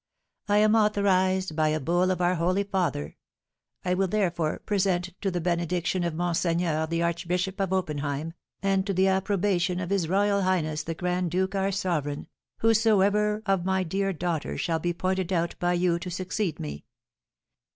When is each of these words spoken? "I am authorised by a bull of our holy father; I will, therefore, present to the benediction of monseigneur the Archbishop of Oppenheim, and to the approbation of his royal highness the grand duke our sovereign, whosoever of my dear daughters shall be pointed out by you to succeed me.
"I 0.49 0.57
am 0.57 0.75
authorised 0.75 1.55
by 1.55 1.67
a 1.67 1.79
bull 1.79 2.09
of 2.09 2.21
our 2.21 2.33
holy 2.33 2.63
father; 2.63 3.17
I 3.85 3.93
will, 3.93 4.07
therefore, 4.07 4.57
present 4.65 5.13
to 5.21 5.29
the 5.29 5.39
benediction 5.39 6.03
of 6.03 6.15
monseigneur 6.15 6.87
the 6.87 7.03
Archbishop 7.03 7.61
of 7.61 7.71
Oppenheim, 7.71 8.33
and 8.63 8.83
to 8.87 8.95
the 8.95 9.07
approbation 9.07 9.79
of 9.79 9.91
his 9.91 10.07
royal 10.07 10.41
highness 10.41 10.81
the 10.81 10.95
grand 10.95 11.29
duke 11.29 11.53
our 11.53 11.71
sovereign, 11.71 12.25
whosoever 12.61 13.43
of 13.45 13.63
my 13.63 13.83
dear 13.83 14.11
daughters 14.11 14.59
shall 14.59 14.79
be 14.79 14.91
pointed 14.91 15.31
out 15.31 15.53
by 15.59 15.73
you 15.73 15.99
to 15.99 16.09
succeed 16.09 16.59
me. 16.59 16.83